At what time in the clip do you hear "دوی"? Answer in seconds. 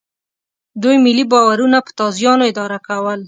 0.81-0.95